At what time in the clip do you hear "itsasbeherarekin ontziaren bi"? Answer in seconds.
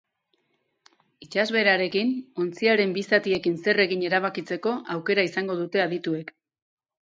1.25-3.05